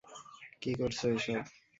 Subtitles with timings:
[0.61, 1.41] কি করছ এসব?